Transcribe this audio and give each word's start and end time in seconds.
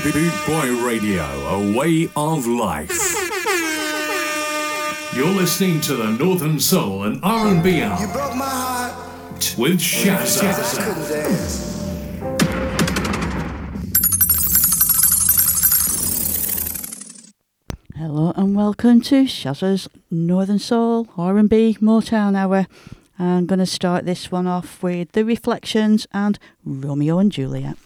Boot 0.00 0.32
Boy 0.44 0.84
Radio, 0.84 1.22
a 1.22 1.72
way 1.76 2.08
of 2.16 2.48
life. 2.48 2.90
You're 5.14 5.28
listening 5.28 5.80
to 5.82 5.94
the 5.94 6.10
Northern 6.10 6.58
Soul 6.58 7.04
and 7.04 7.20
R&B 7.22 7.80
hour 7.80 8.00
You 8.00 8.08
broke 8.12 8.34
my 8.34 8.44
heart. 8.44 9.54
with 9.56 9.78
Shazza. 9.78 10.50
I 10.50 10.94
couldn't 10.94 11.08
dance. 11.08 12.74
Hello 17.96 18.32
and 18.36 18.56
welcome 18.56 19.00
to 19.02 19.24
Shazza's 19.24 19.88
Northern 20.10 20.58
Soul 20.58 21.08
R&B 21.16 21.78
Motown 21.80 22.36
Hour. 22.36 22.66
I'm 23.18 23.46
going 23.46 23.60
to 23.60 23.66
start 23.66 24.04
this 24.04 24.32
one 24.32 24.48
off 24.48 24.82
with 24.82 25.12
The 25.12 25.24
Reflections 25.24 26.06
and 26.12 26.38
Romeo 26.64 27.18
and 27.18 27.30
Juliet. 27.30 27.76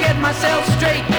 Get 0.00 0.16
myself 0.20 0.64
straight. 0.76 1.13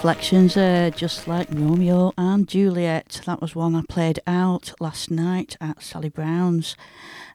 Reflections, 0.00 0.56
uh, 0.56 0.90
just 0.96 1.28
like 1.28 1.46
Romeo 1.50 2.14
and 2.16 2.48
Juliet. 2.48 3.20
That 3.26 3.42
was 3.42 3.54
one 3.54 3.74
I 3.74 3.82
played 3.86 4.18
out 4.26 4.72
last 4.80 5.10
night 5.10 5.58
at 5.60 5.82
Sally 5.82 6.08
Brown's 6.08 6.74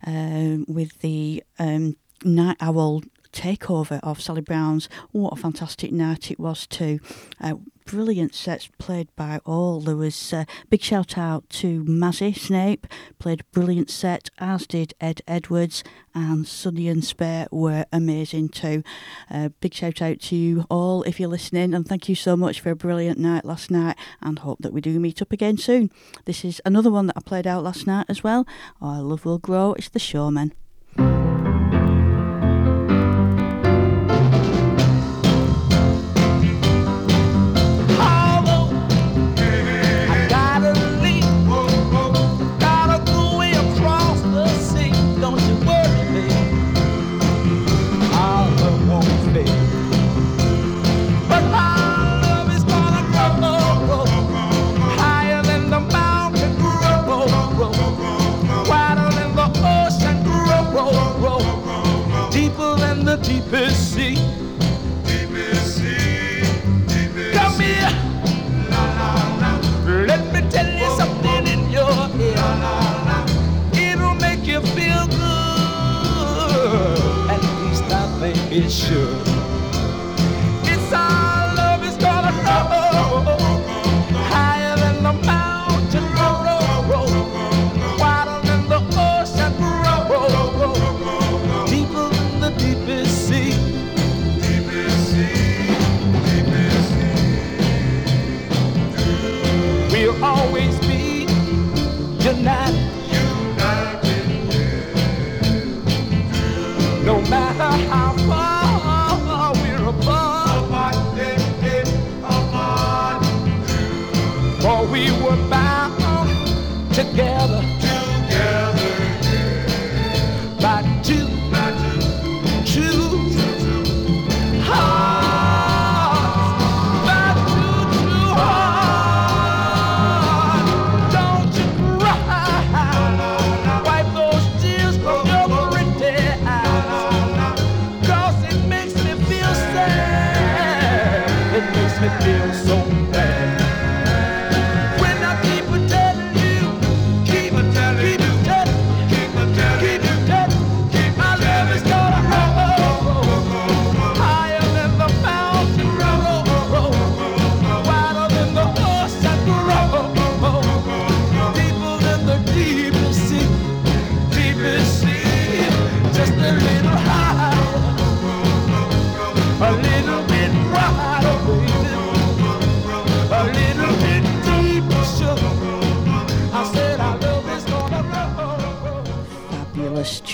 um, 0.03 0.66
with 0.68 0.98
the 1.02 1.44
um, 1.59 1.96
Night 2.24 2.58
Owl 2.59 3.03
takeover 3.31 4.00
of 4.02 4.20
Sally 4.20 4.42
Brown's. 4.42 4.90
What 5.12 5.34
a 5.34 5.36
fantastic 5.36 5.92
night 5.92 6.31
it 6.31 6.40
was, 6.40 6.66
too. 6.66 7.00
Uh, 7.40 7.58
brilliant 7.85 8.34
sets 8.34 8.69
played 8.78 9.07
by 9.16 9.40
all. 9.46 9.79
There 9.79 9.96
was 9.96 10.34
uh, 10.34 10.46
big 10.69 10.81
shout 10.81 11.18
out 11.18 11.50
to 11.51 11.84
Mazzy 11.84 12.38
Snape, 12.38 12.88
played 13.19 13.41
a 13.41 13.44
brilliant 13.46 13.90
set, 13.90 14.29
as 14.40 14.68
did 14.68 14.94
Ed 15.00 15.22
Edwards, 15.28 15.84
and 16.13 16.47
Sunny 16.47 16.90
and 16.90 17.03
Spare 17.03 17.47
were 17.51 17.85
amazing 17.94 18.50
too. 18.50 18.84
Uh, 19.29 19.50
big 19.62 19.73
shout 19.73 20.01
out 20.01 20.19
to 20.22 20.35
you 20.35 20.66
all 20.69 21.03
if 21.03 21.19
you're 21.19 21.29
listening, 21.29 21.73
and 21.73 21.88
thank 21.88 22.09
you 22.09 22.16
so 22.16 22.35
much 22.35 22.59
for 22.59 22.72
a 22.72 22.75
brilliant 22.75 23.19
night 23.19 23.46
last 23.46 23.69
night, 23.72 23.97
and 24.22 24.40
hope 24.40 24.59
that 24.62 24.73
we 24.73 24.81
do 24.81 25.00
meet 25.00 25.22
up 25.22 25.31
again 25.31 25.57
soon. 25.57 25.91
This 26.25 26.44
is 26.44 26.62
another 26.66 26.91
one 26.91 27.07
that 27.07 27.17
I 27.17 27.22
played 27.22 27.47
out 27.47 27.63
last 27.63 27.88
night 27.88 28.07
as 28.09 28.23
well. 28.23 28.47
Our 28.81 29.02
love 29.02 29.25
will 29.25 29.40
grow. 29.40 29.73
It's 29.73 29.90
the 29.90 30.00
Showmen. 30.00 30.53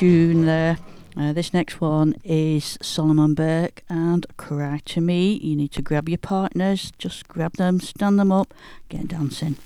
tune 0.01 0.48
there. 0.48 0.80
Uh, 1.15 1.31
this 1.31 1.53
next 1.53 1.80
one 1.80 2.15
is 2.24 2.75
Solomon 2.81 3.36
Burke 3.36 3.83
and 3.88 4.25
Cry 4.36 4.81
to 4.86 5.00
Me. 5.00 5.33
You 5.33 5.56
need 5.56 5.71
to 5.74 5.83
grab 5.83 6.09
your 6.09 6.18
partners, 6.18 6.92
just 6.98 7.27
grab 7.27 7.57
them, 7.57 7.80
stand 7.80 8.18
them 8.18 8.31
up, 8.31 8.51
get 8.89 9.09
dancing. 9.09 9.57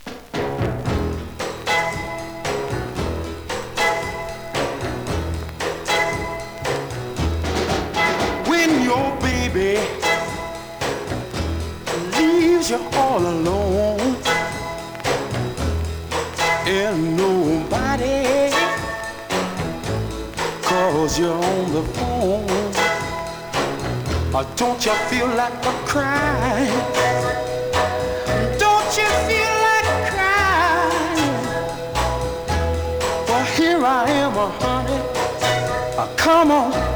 When 8.44 8.82
your 8.84 9.18
baby 9.22 9.80
leaves 12.18 12.68
you 12.68 12.80
all 12.92 13.20
alone 13.26 14.16
and 16.66 17.16
nobody 17.16 18.45
cause 20.76 21.18
you're 21.18 21.32
on 21.32 21.72
the 21.72 21.82
phone. 21.96 22.44
Or 24.34 24.44
don't 24.56 24.84
you 24.84 24.92
feel 25.08 25.28
like 25.28 25.58
a 25.72 25.74
crime? 25.90 26.80
Don't 28.64 28.90
you 29.00 29.08
feel 29.28 29.54
like 29.68 29.88
a 29.96 30.00
crime? 30.12 31.34
Well, 33.28 33.46
here 33.56 33.82
I 33.84 34.04
am, 34.24 34.36
honey. 34.60 35.00
Come 36.16 36.50
on. 36.50 36.95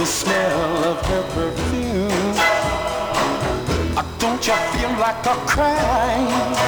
the 0.00 0.06
smell 0.06 0.84
of 0.84 1.06
her 1.08 1.22
perfume. 1.34 2.34
Don't 4.18 4.46
you 4.46 4.54
feel 4.72 4.92
like 4.98 5.26
a 5.26 5.34
crime? 5.46 6.59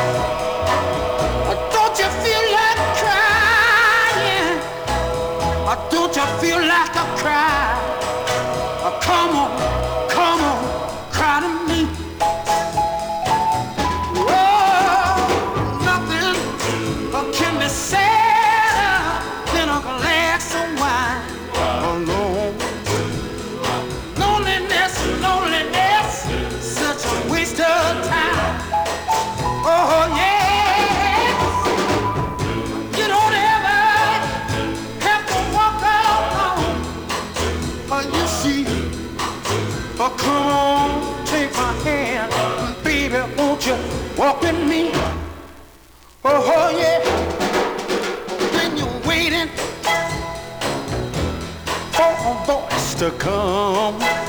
to 53.02 53.10
come. 53.18 54.21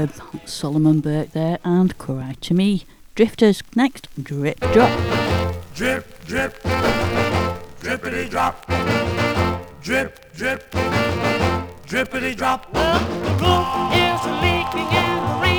Herb, 0.00 0.12
Solomon 0.46 1.00
Burke 1.00 1.32
there, 1.32 1.58
and 1.62 1.96
Cry 1.98 2.34
to 2.40 2.54
Me. 2.54 2.84
Drifters 3.14 3.62
next, 3.76 4.08
drip 4.22 4.58
drop. 4.72 4.90
Drip, 5.74 6.24
drip, 6.24 6.62
drippity 7.82 8.30
drop. 8.30 8.66
Drip, 9.82 10.32
drip, 10.34 10.70
drippity 11.86 12.34
drop. 12.34 12.72
The 12.72 12.80
roof 13.42 13.92
is 13.92 14.24
leaking 14.40 14.88
the 14.90 15.38
rain. 15.42 15.49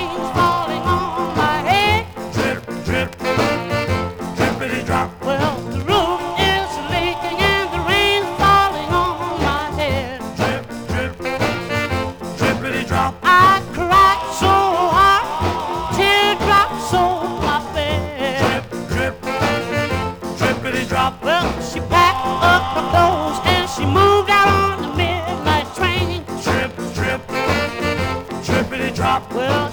Well, 29.29 29.71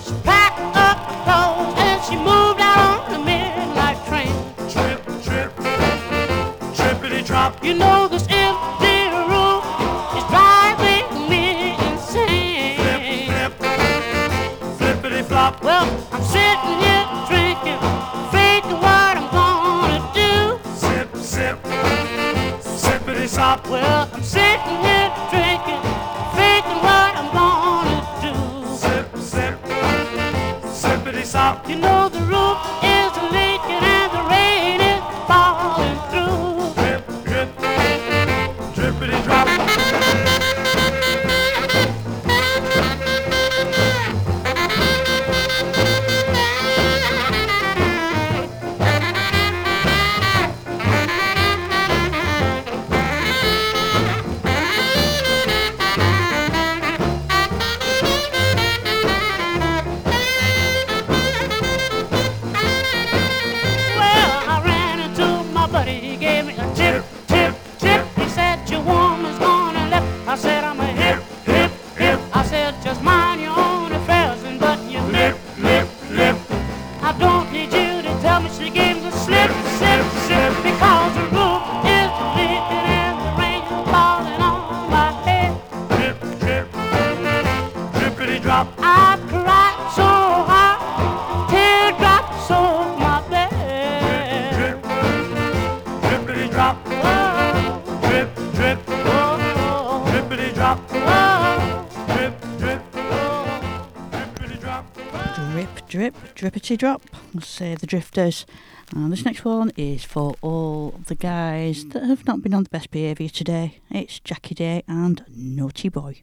drop. 106.78 107.02
Say 107.40 107.74
the 107.74 107.86
drifters. 107.86 108.46
And 108.94 109.12
this 109.12 109.24
next 109.24 109.44
one 109.44 109.72
is 109.76 110.04
for 110.04 110.34
all 110.40 110.94
the 111.06 111.14
guys 111.14 111.84
that 111.88 112.04
have 112.04 112.26
not 112.26 112.40
been 112.40 112.54
on 112.54 112.62
the 112.62 112.70
best 112.70 112.90
behaviour 112.90 113.28
today. 113.28 113.80
It's 113.90 114.20
Jackie 114.20 114.54
Day 114.54 114.84
and 114.88 115.24
Naughty 115.28 115.90
Boy. 115.90 116.22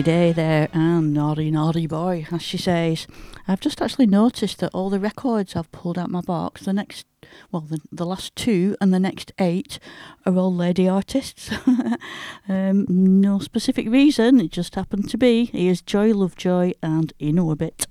Jackie 0.00 0.12
Day 0.12 0.32
there 0.32 0.68
and 0.72 1.12
Naughty 1.12 1.50
Naughty 1.50 1.86
Boy, 1.86 2.26
as 2.32 2.40
she 2.40 2.56
says. 2.56 3.06
I've 3.46 3.60
just 3.60 3.82
actually 3.82 4.06
noticed 4.06 4.60
that 4.60 4.70
all 4.72 4.88
the 4.88 4.98
records 4.98 5.54
I've 5.54 5.70
pulled 5.72 5.98
out 5.98 6.08
my 6.08 6.22
box, 6.22 6.62
the 6.62 6.72
next, 6.72 7.04
well, 7.52 7.60
the, 7.60 7.80
the 7.92 8.06
last 8.06 8.34
two 8.34 8.78
and 8.80 8.94
the 8.94 8.98
next 8.98 9.30
eight 9.38 9.78
are 10.24 10.34
all 10.38 10.54
lady 10.54 10.88
artists. 10.88 11.50
um, 12.48 12.86
no 12.88 13.40
specific 13.40 13.90
reason, 13.90 14.40
it 14.40 14.52
just 14.52 14.74
happened 14.74 15.10
to 15.10 15.18
be. 15.18 15.44
Here's 15.44 15.82
Joy 15.82 16.14
Lovejoy 16.14 16.72
and 16.82 17.12
In 17.18 17.38
Orbit. 17.38 17.86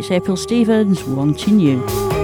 It's 0.00 0.10
April 0.10 0.38
Stevens, 0.38 1.04
wanting 1.04 1.60
you. 1.60 2.19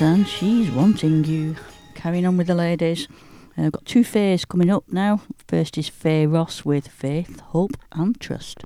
And 0.00 0.28
she's 0.28 0.70
wanting 0.70 1.24
you. 1.24 1.56
Carrying 1.94 2.24
on 2.24 2.36
with 2.36 2.46
the 2.46 2.54
ladies. 2.54 3.08
I've 3.56 3.72
got 3.72 3.84
two 3.84 4.04
fairs 4.04 4.44
coming 4.44 4.70
up 4.70 4.84
now. 4.92 5.22
First 5.48 5.76
is 5.76 5.88
Faye 5.88 6.24
Ross 6.24 6.64
with 6.64 6.86
Faith, 6.86 7.40
Hope 7.40 7.76
and 7.90 8.18
Trust. 8.20 8.62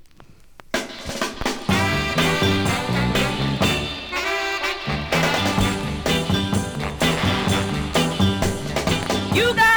You 9.35 9.55
got 9.55 9.72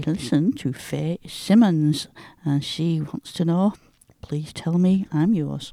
to 0.00 0.10
listen 0.10 0.52
to 0.54 0.72
Faye 0.72 1.18
Simmons, 1.26 2.08
and 2.44 2.64
she 2.64 3.00
wants 3.00 3.32
to 3.34 3.44
know 3.44 3.74
please 4.22 4.52
tell 4.52 4.78
me 4.78 5.06
I'm 5.12 5.34
yours. 5.34 5.72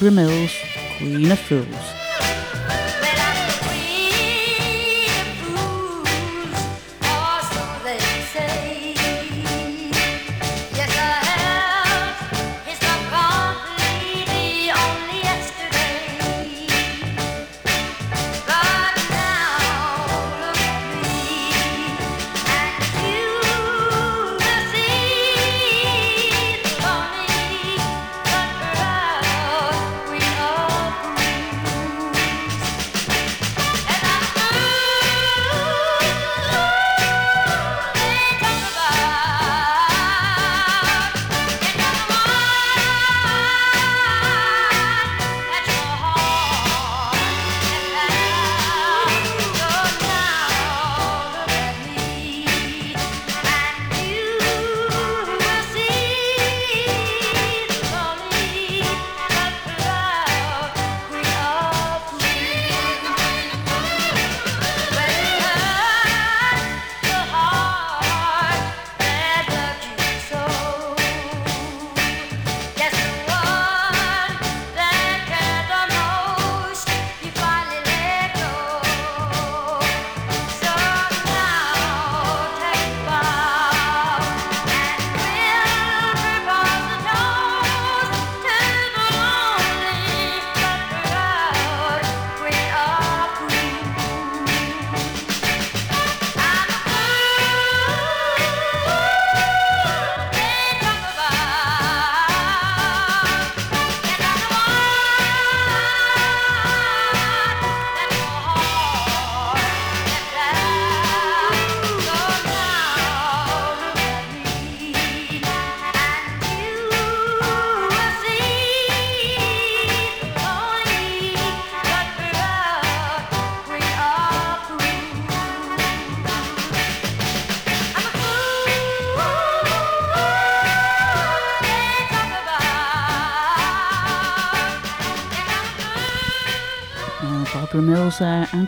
Barbara 0.00 0.24
Mills, 0.24 0.56
Queen 0.96 1.30
of 1.30 1.38
Fools. 1.38 1.99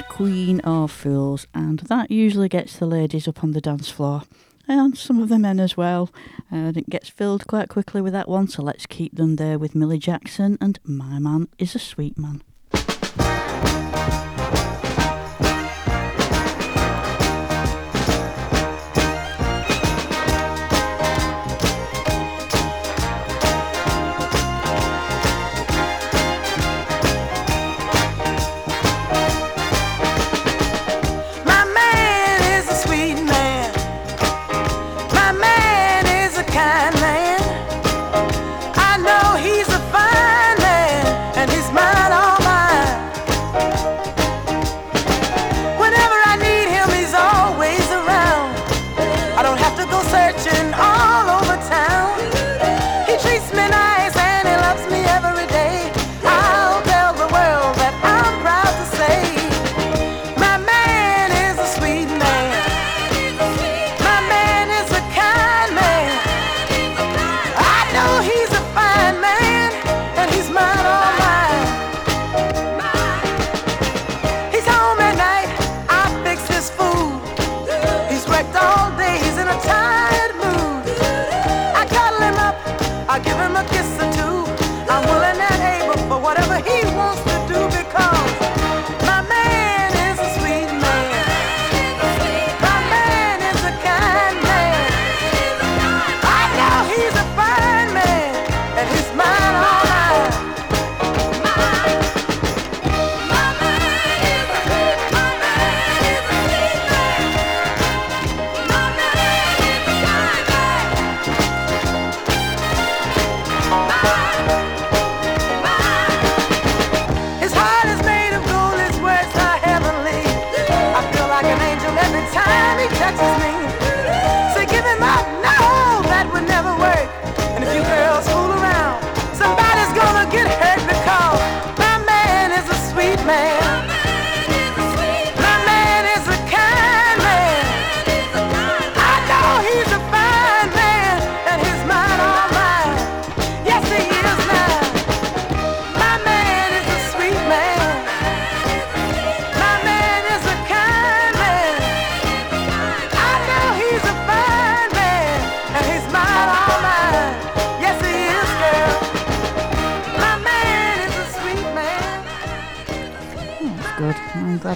Queen 0.08 0.60
of 0.60 0.90
Fools, 0.90 1.46
and 1.54 1.80
that 1.80 2.10
usually 2.10 2.48
gets 2.48 2.78
the 2.78 2.86
ladies 2.86 3.26
up 3.26 3.42
on 3.42 3.52
the 3.52 3.60
dance 3.60 3.88
floor 3.88 4.22
and 4.68 4.96
some 4.96 5.20
of 5.20 5.28
the 5.28 5.38
men 5.38 5.60
as 5.60 5.76
well. 5.76 6.10
And 6.50 6.76
it 6.76 6.88
gets 6.90 7.08
filled 7.08 7.46
quite 7.46 7.68
quickly 7.68 8.00
with 8.00 8.12
that 8.12 8.28
one, 8.28 8.48
so 8.48 8.62
let's 8.62 8.86
keep 8.86 9.16
them 9.16 9.36
there 9.36 9.58
with 9.58 9.74
Millie 9.74 9.98
Jackson 9.98 10.58
and 10.60 10.78
My 10.84 11.18
Man 11.18 11.48
is 11.58 11.74
a 11.74 11.78
Sweet 11.78 12.18
Man. 12.18 12.42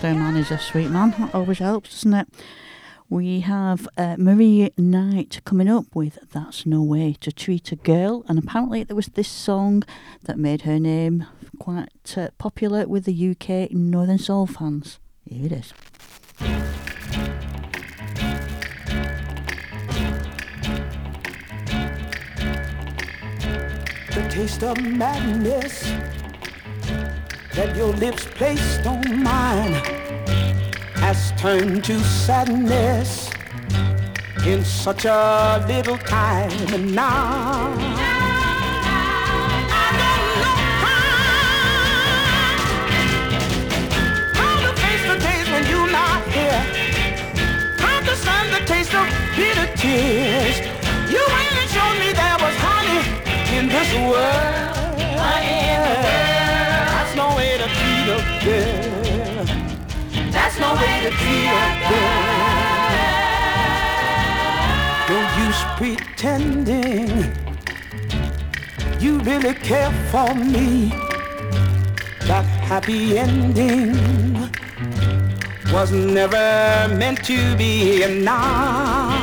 I'm 0.05 0.19
man 0.19 0.37
is 0.37 0.51
a 0.51 0.59
sweet 0.59 0.91
man. 0.91 1.13
That 1.13 1.35
always 1.35 1.59
helps, 1.59 1.91
doesn't 1.91 2.13
it? 2.13 2.29
We 3.09 3.41
have 3.41 3.89
uh, 3.97 4.17
Marie 4.19 4.71
Knight 4.77 5.41
coming 5.45 5.71
up 5.71 5.87
with 5.95 6.19
That's 6.33 6.67
No 6.67 6.83
Way 6.83 7.17
to 7.21 7.33
Treat 7.33 7.73
a 7.73 7.77
Girl, 7.77 8.23
and 8.29 8.39
apparently 8.39 8.85
there 8.85 8.97
was 8.97 9.07
this 9.07 9.29
song 9.29 9.85
that 10.25 10.39
made 10.39 10.63
her 10.63 10.79
name 10.79 11.25
quite 11.59 12.19
uh, 12.19 12.29
popular 12.37 12.87
with 12.87 13.05
the 13.05 13.31
UK 13.31 13.73
Northern 13.73 14.19
Soul 14.19 14.47
fans. 14.47 14.99
Here 15.25 15.47
it 15.47 15.53
is. 15.53 15.73
the 24.17 24.29
taste 24.31 24.63
of 24.63 24.83
madness 24.83 25.93
that 27.57 27.75
your 27.75 27.93
lips 27.95 28.27
placed 28.27 28.87
on 28.87 29.01
mine 29.23 29.73
has 31.01 31.33
turned 31.41 31.83
to 31.83 31.99
sadness 32.01 33.31
in 34.45 34.63
such 34.63 35.07
a 35.07 35.65
little 35.67 35.97
time. 35.97 36.53
And 36.75 36.95
now 36.95 37.73
I 39.73 39.87
don't 40.03 40.29
know 40.43 40.59
how, 40.85 41.01
how 44.37 44.55
to 44.61 44.71
face 44.83 45.05
the 45.09 45.17
days 45.27 45.49
when 45.49 45.65
you're 45.73 45.91
not 45.91 46.21
here. 46.37 46.63
How 47.79 48.01
to 48.01 48.15
stand 48.17 48.53
the 48.53 48.61
taste 48.67 48.93
of 48.93 49.09
bitter 49.35 49.69
tears. 49.81 50.61
You 51.11 51.25
ain't 51.41 51.71
showed 51.73 51.99
me 52.05 52.13
there 52.13 52.39
was 52.45 52.57
honey 52.69 53.01
in 53.57 53.65
this 53.69 53.91
world. 53.95 54.67
That's 55.17 56.15
no 56.15 56.26
girl. 58.07 59.45
That's 60.31 60.59
no 60.61 60.75
way 60.75 60.95
to 61.05 61.11
treat 61.11 61.49
a 61.51 61.67
girl. 61.91 62.37
Don't 65.09 65.31
use 65.45 65.61
pretending 65.77 67.47
you 69.01 69.19
really 69.21 69.55
care 69.55 69.91
for 70.11 70.35
me. 70.35 70.91
That 72.27 72.45
happy 72.69 73.19
ending 73.19 73.95
was 75.73 75.91
never 75.93 76.89
meant 76.95 77.25
to 77.25 77.57
be, 77.57 78.03
and 78.03 78.25
now. 78.25 79.16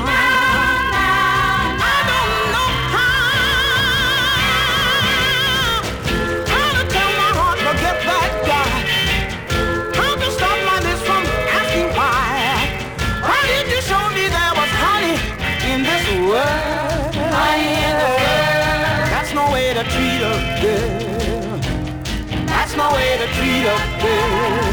Way 22.93 23.17
to 23.17 23.27
treat 23.33 23.65
a 23.65 23.77
girl. 24.01 24.72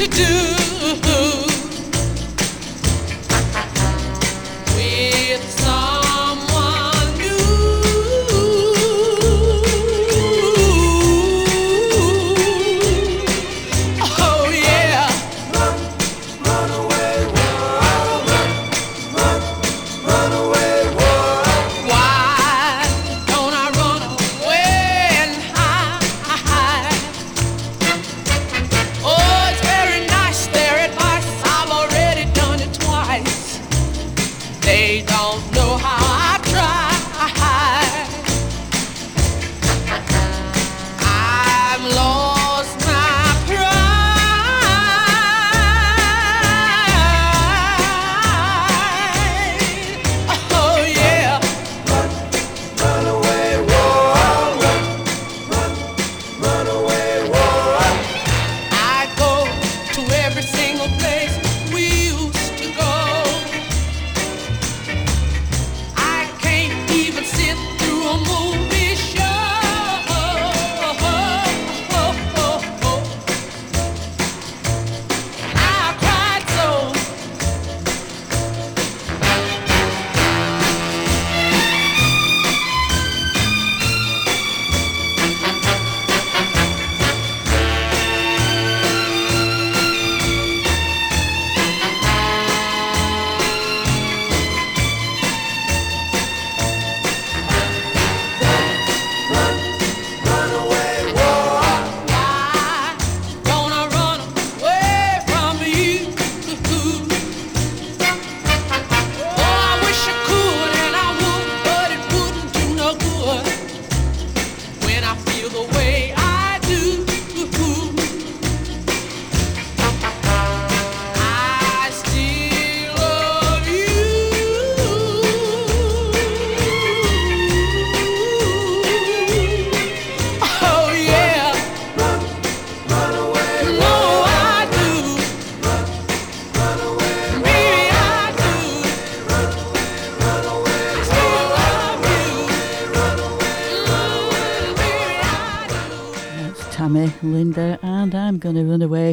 to 0.00 0.08
do. 0.08 0.59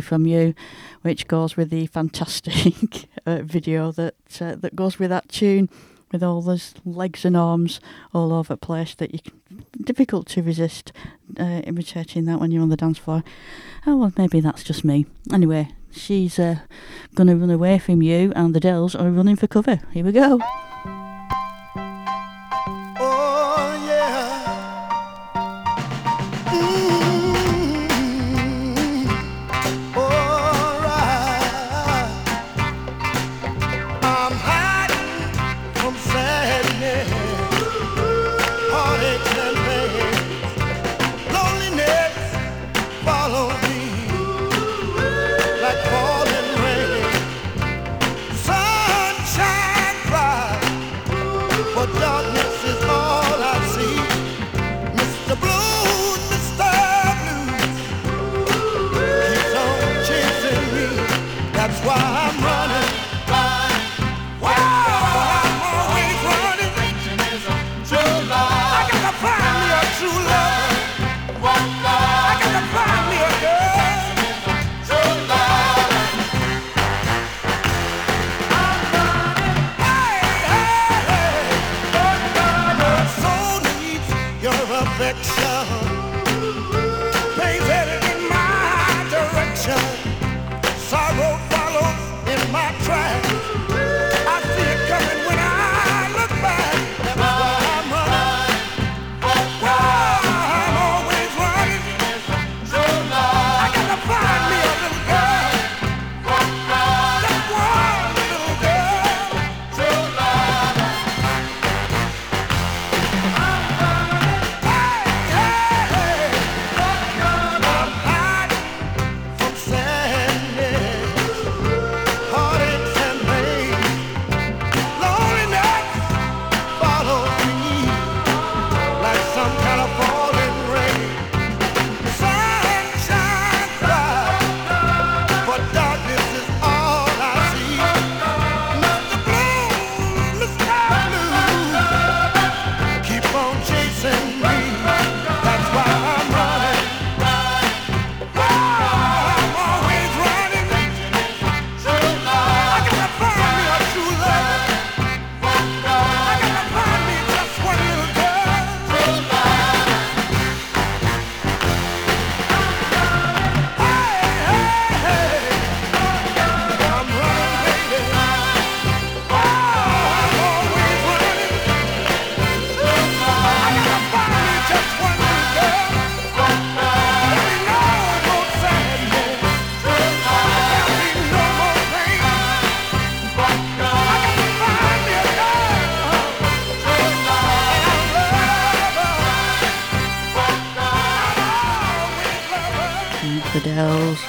from 0.08 0.26
you, 0.26 0.54
which 1.02 1.28
goes 1.28 1.58
with 1.58 1.70
the 1.70 1.88
fantastic 1.88 3.08
uh, 3.26 3.42
video 3.44 3.92
that 3.92 4.16
uh, 4.42 4.56
that 4.56 4.76
goes 4.76 4.98
with 4.98 5.10
that 5.10 5.30
tune, 5.30 5.70
with 6.12 6.24
all 6.24 6.42
those 6.42 6.74
legs 6.86 7.26
and 7.26 7.36
arms 7.36 7.80
all 8.14 8.34
over 8.34 8.54
the 8.54 8.58
place 8.58 8.96
that 8.96 9.14
you 9.14 9.20
can, 9.20 9.66
difficult 9.84 10.28
to 10.28 10.42
resist 10.42 10.92
uh, 11.40 11.62
imitating 11.66 12.26
that 12.26 12.40
when 12.40 12.52
you're 12.52 12.64
on 12.64 12.70
the 12.70 12.78
dance 12.78 12.98
floor. 12.98 13.24
Oh 13.86 13.98
well, 13.98 14.14
maybe 14.18 14.40
that's 14.40 14.64
just 14.64 14.84
me. 14.84 15.06
Anyway, 15.32 15.70
she's 15.92 16.40
uh, 16.40 16.60
going 17.16 17.28
to 17.28 17.36
run 17.36 17.52
away 17.52 17.80
from 17.80 18.02
you, 18.02 18.32
and 18.36 18.54
the 18.54 18.60
Dells 18.60 18.96
are 18.96 19.12
running 19.12 19.36
for 19.36 19.48
cover. 19.48 19.80
Here 19.92 20.06
we 20.06 20.12
go. 20.12 20.40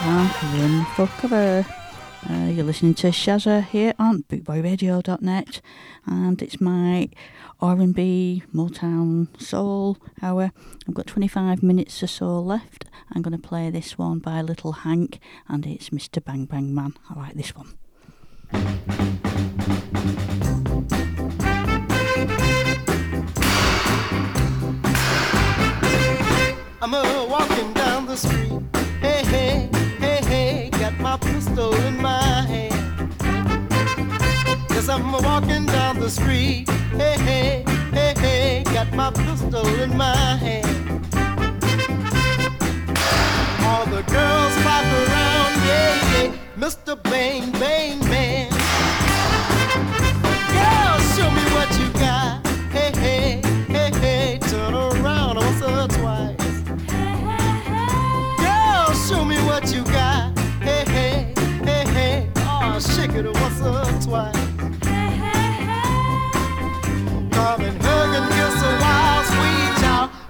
Run 0.09 0.87
for 0.97 1.07
Cover. 1.19 1.67
Uh, 2.31 2.47
you're 2.47 2.65
listening 2.65 2.95
to 2.95 3.09
Shazza 3.09 3.63
here 3.63 3.93
on 3.99 4.23
bootboyradio.net 4.23 5.61
and 6.07 6.41
it's 6.41 6.63
my 6.63 7.11
R&B, 7.61 8.43
Motown, 8.55 9.29
Soul 9.39 9.99
hour. 10.23 10.51
I've 10.89 10.95
got 10.95 11.07
25 11.09 11.63
minutes 11.63 12.03
or 12.03 12.07
so 12.07 12.41
left. 12.41 12.87
I'm 13.13 13.21
going 13.21 13.39
to 13.39 13.49
play 13.49 13.69
this 13.69 13.99
one 13.99 14.19
by 14.19 14.41
Little 14.41 14.73
Hank 14.73 15.19
and 15.47 15.67
it's 15.67 15.91
Mr. 15.91 16.25
Bang 16.25 16.47
Bang 16.47 16.75
Man. 16.75 16.95
I 17.11 17.19
like 17.19 17.35
this 17.35 17.55
one. 17.55 17.75
I'm 26.81 26.95
a 26.95 27.27
walking 27.29 27.75
down 27.75 28.07
the 28.07 28.17
street. 28.17 28.63
Hey, 29.03 29.23
hey, 29.27 29.78
my 31.11 31.17
pistol 31.17 31.75
in 31.87 31.97
my 32.03 32.43
hand. 32.53 33.15
Yes, 34.69 34.91
I'm 34.91 35.11
walking 35.11 35.65
down 35.65 35.99
the 36.01 36.11
street. 36.11 36.69
Hey, 37.03 37.17
hey, 37.29 37.65
hey, 37.93 38.13
hey, 38.19 38.63
got 38.75 38.93
my 38.93 39.11
pistol 39.11 39.67
in 39.83 39.97
my 39.97 40.37
hand. 40.45 40.67
All 43.69 43.87
the 43.87 44.03
girls 44.17 44.55
flock 44.65 44.89
around, 45.01 45.53
yeah, 45.69 45.95
yeah, 46.13 46.33
Mr. 46.59 47.03
Bang 47.05 47.53
Bang 47.53 48.01
Man. 48.11 48.38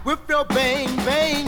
With 0.08 0.26
your 0.26 0.44
bang 0.46 0.96
bang 1.04 1.47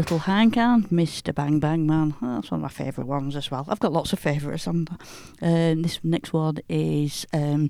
Little 0.00 0.20
Hank 0.20 0.56
and 0.56 0.88
Mr. 0.88 1.34
Bang 1.34 1.60
Bang 1.60 1.86
Man. 1.86 2.14
Oh, 2.22 2.36
that's 2.36 2.50
one 2.50 2.60
of 2.60 2.62
my 2.62 2.68
favourite 2.68 3.06
ones 3.06 3.36
as 3.36 3.50
well. 3.50 3.66
I've 3.68 3.80
got 3.80 3.92
lots 3.92 4.14
of 4.14 4.18
favourites. 4.18 4.66
And 4.66 4.88
uh, 5.42 5.74
this 5.76 6.00
next 6.02 6.32
one 6.32 6.56
is 6.70 7.26
um, 7.34 7.68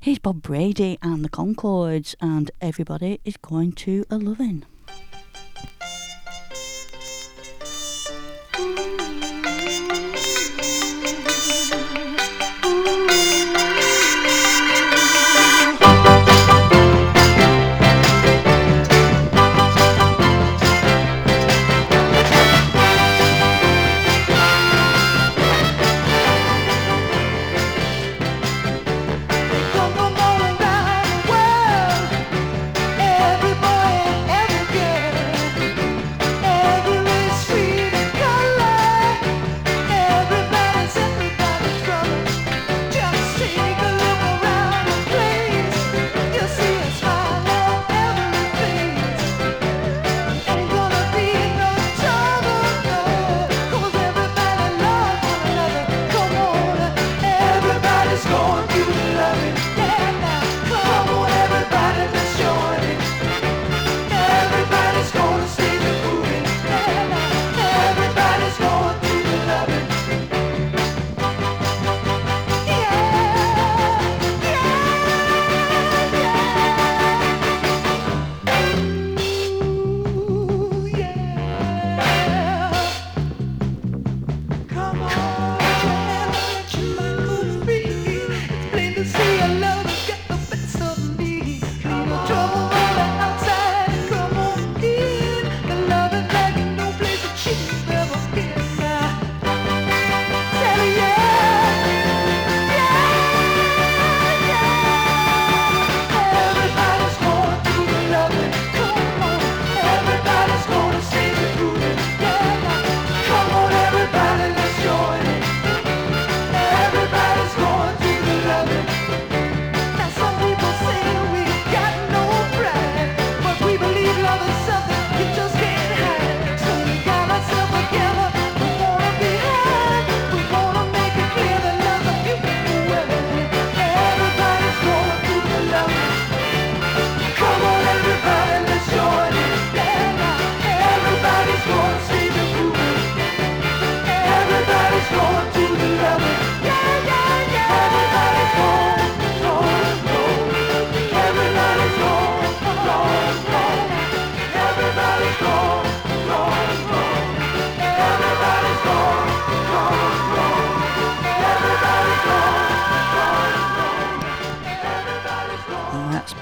here's 0.00 0.18
Bob 0.18 0.40
Brady 0.40 0.96
and 1.02 1.22
the 1.22 1.28
Concords, 1.28 2.16
and 2.18 2.50
everybody 2.62 3.20
is 3.26 3.36
going 3.36 3.72
to 3.72 4.06
a 4.08 4.16
Love-In. 4.16 4.64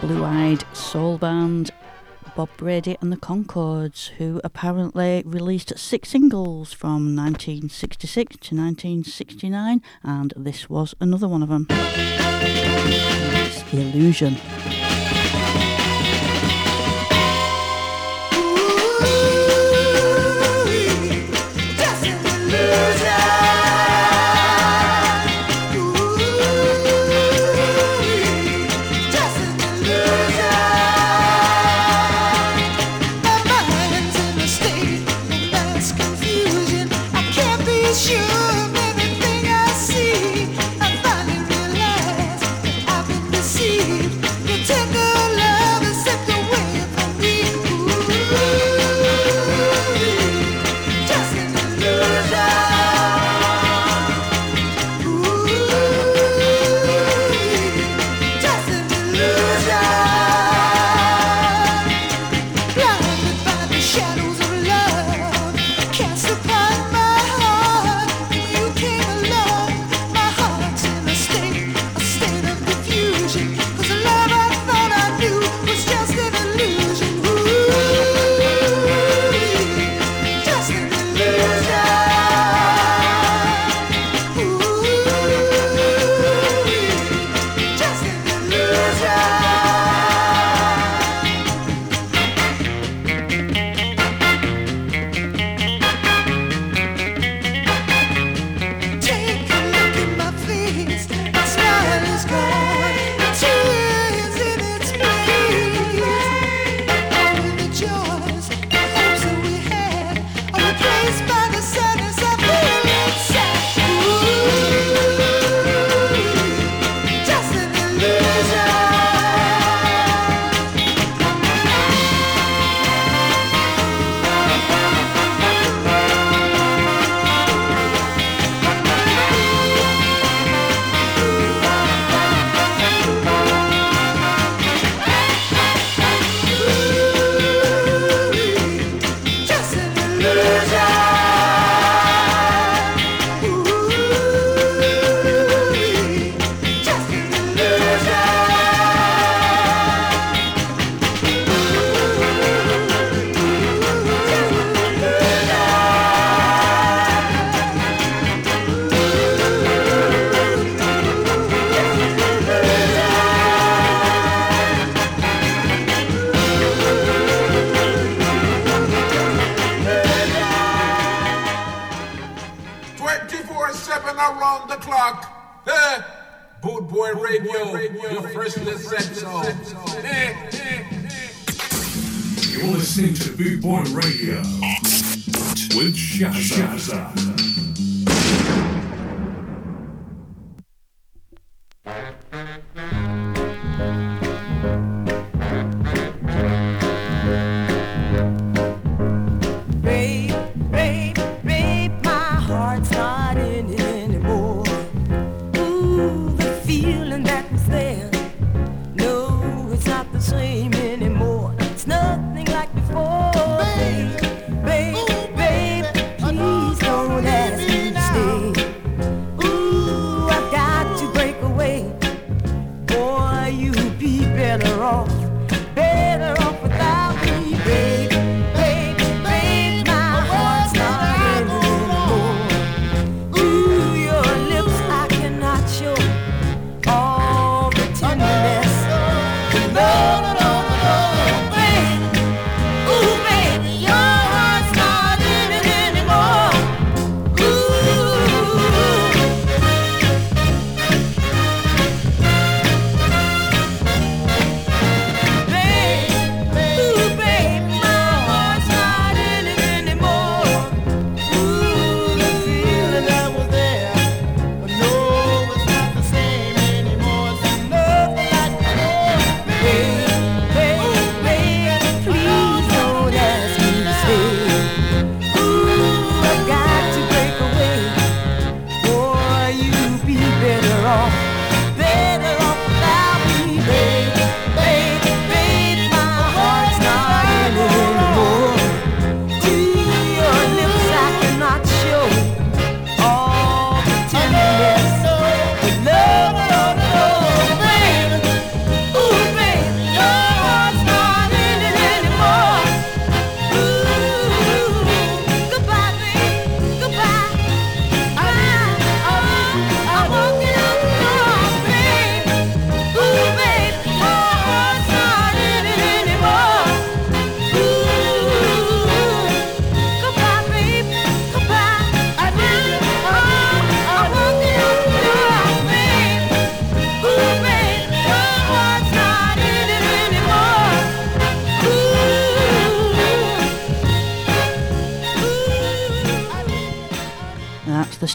blue 0.09 0.25
eyed 0.25 0.65
soul 0.75 1.19
band 1.19 1.71
Bob 2.35 2.49
Brady 2.57 2.97
and 3.03 3.13
the 3.13 3.19
Concords, 3.19 4.07
who 4.17 4.41
apparently 4.43 5.23
released 5.27 5.79
six 5.79 6.09
singles 6.09 6.73
from 6.73 7.15
1966 7.15 8.37
to 8.37 8.57
1969, 8.57 9.83
and 10.03 10.33
this 10.35 10.71
was 10.71 10.95
another 10.99 11.29
one 11.29 11.43
of 11.43 11.51
them. 11.51 11.67
It's 11.69 13.71
Illusion. 13.71 14.39
Ooh, 22.51 22.98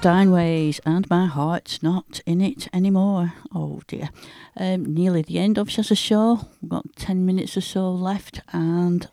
Steinways 0.03 0.81
and 0.85 1.09
My 1.09 1.27
Heart's 1.27 1.81
Not 1.81 2.19
In 2.25 2.41
It 2.41 2.67
Anymore. 2.73 3.35
Oh 3.55 3.79
dear. 3.87 4.09
Um, 4.57 4.93
nearly 4.93 5.21
the 5.21 5.39
end 5.39 5.57
of 5.57 5.69
Shazza 5.69 5.97
Show. 5.97 6.49
We've 6.61 6.67
got 6.67 6.97
10 6.97 7.25
minutes 7.25 7.55
or 7.55 7.61
so 7.61 7.89
left 7.89 8.41
and 8.51 9.07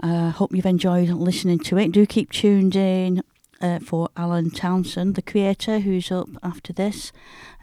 I 0.00 0.10
uh, 0.10 0.30
hope 0.32 0.52
you've 0.52 0.66
enjoyed 0.66 1.10
listening 1.10 1.60
to 1.60 1.78
it. 1.78 1.92
Do 1.92 2.06
keep 2.06 2.32
tuned 2.32 2.74
in 2.74 3.22
uh, 3.60 3.78
for 3.78 4.08
Alan 4.16 4.50
Townsend, 4.50 5.14
the 5.14 5.22
creator, 5.22 5.78
who's 5.78 6.10
up 6.10 6.28
after 6.42 6.72
this. 6.72 7.12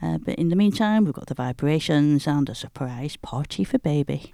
Uh, 0.01 0.19
but 0.19 0.35
in 0.35 0.47
the 0.47 0.55
meantime, 0.55 1.03
we've 1.03 1.13
got 1.13 1.27
the 1.27 1.33
vibrations 1.33 2.25
and 2.27 2.47
a 2.47 2.55
surprise 2.55 3.17
party 3.17 3.65
for 3.65 3.77
baby. 3.77 4.33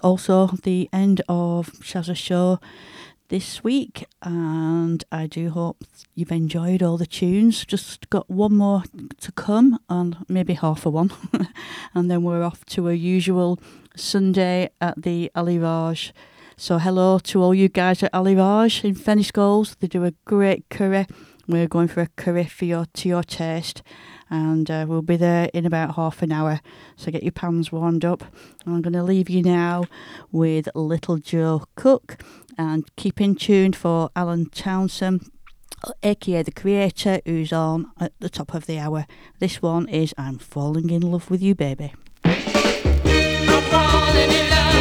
also 0.00 0.48
the 0.62 0.88
end 0.92 1.22
of 1.28 1.70
Shazza 1.80 2.16
Show 2.16 2.58
this 3.28 3.64
week, 3.64 4.06
and 4.22 5.04
I 5.10 5.26
do 5.26 5.50
hope 5.50 5.84
you've 6.14 6.30
enjoyed 6.30 6.82
all 6.82 6.96
the 6.96 7.06
tunes. 7.06 7.64
Just 7.64 8.08
got 8.10 8.30
one 8.30 8.56
more 8.56 8.82
to 9.20 9.32
come, 9.32 9.78
and 9.88 10.16
maybe 10.28 10.54
half 10.54 10.86
a 10.86 10.90
one, 10.90 11.12
and 11.94 12.10
then 12.10 12.22
we're 12.22 12.42
off 12.42 12.64
to 12.66 12.88
a 12.88 12.94
usual 12.94 13.58
Sunday 13.96 14.70
at 14.80 15.02
the 15.02 15.30
Alivage. 15.34 16.12
So, 16.56 16.78
hello 16.78 17.18
to 17.18 17.42
all 17.42 17.54
you 17.54 17.68
guys 17.68 18.02
at 18.02 18.12
Alivage 18.12 18.84
in 18.84 18.94
Fenny 18.94 19.30
Goals, 19.30 19.76
They 19.80 19.88
do 19.88 20.04
a 20.04 20.14
great 20.24 20.68
curry. 20.70 21.06
We're 21.48 21.68
going 21.68 21.86
for 21.86 22.00
a 22.00 22.08
curry 22.08 22.44
for 22.44 22.64
your 22.64 22.86
to 22.94 23.08
your 23.08 23.22
taste, 23.22 23.82
and 24.28 24.68
uh, 24.68 24.84
we'll 24.88 25.02
be 25.02 25.16
there 25.16 25.48
in 25.54 25.64
about 25.64 25.94
half 25.94 26.20
an 26.22 26.32
hour. 26.32 26.60
So 26.96 27.12
get 27.12 27.22
your 27.22 27.30
pans 27.30 27.70
warmed 27.70 28.04
up. 28.04 28.24
I'm 28.66 28.82
going 28.82 28.94
to 28.94 29.02
leave 29.04 29.30
you 29.30 29.42
now 29.42 29.84
with 30.32 30.68
Little 30.74 31.18
Joe 31.18 31.62
Cook, 31.76 32.20
and 32.58 32.84
keep 32.96 33.20
in 33.20 33.36
tune 33.36 33.74
for 33.74 34.10
Alan 34.16 34.50
Townsend, 34.50 35.30
aka 36.02 36.42
the 36.42 36.50
creator, 36.50 37.20
who's 37.24 37.52
on 37.52 37.92
at 38.00 38.12
the 38.18 38.28
top 38.28 38.52
of 38.52 38.66
the 38.66 38.80
hour. 38.80 39.06
This 39.38 39.62
one 39.62 39.88
is 39.88 40.12
"I'm 40.18 40.38
Falling 40.38 40.90
in 40.90 41.02
Love 41.02 41.30
with 41.30 41.42
You, 41.42 41.54
Baby." 41.54 41.94
I'm 42.24 42.34
falling 43.70 44.30
in 44.30 44.50
love 44.50 44.76